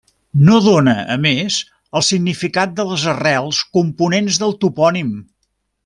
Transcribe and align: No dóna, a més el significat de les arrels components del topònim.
No 0.45 0.55
dóna, 0.67 0.95
a 1.15 1.17
més 1.25 1.57
el 2.01 2.05
significat 2.09 2.73
de 2.81 2.87
les 2.93 3.05
arrels 3.15 3.61
components 3.79 4.41
del 4.47 4.57
topònim. 4.65 5.15